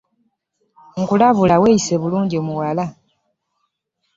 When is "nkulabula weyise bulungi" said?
1.01-2.37